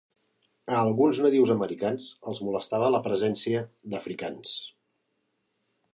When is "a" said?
0.75-0.79